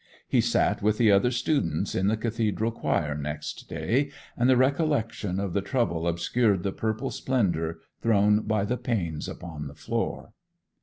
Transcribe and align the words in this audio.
He 0.27 0.41
sat 0.41 0.81
with 0.81 0.97
the 0.97 1.11
other 1.11 1.29
students 1.29 1.93
in 1.93 2.07
the 2.07 2.17
cathedral 2.17 2.71
choir 2.71 3.13
next 3.15 3.69
day; 3.69 4.09
and 4.35 4.49
the 4.49 4.57
recollection 4.57 5.39
of 5.39 5.53
the 5.53 5.61
trouble 5.61 6.07
obscured 6.07 6.63
the 6.63 6.71
purple 6.71 7.11
splendour 7.11 7.77
thrown 8.01 8.39
by 8.41 8.65
the 8.65 8.77
panes 8.77 9.27
upon 9.29 9.67
the 9.67 9.75
floor. 9.75 10.31